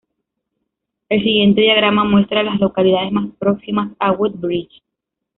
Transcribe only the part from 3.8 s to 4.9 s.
a Woodbridge.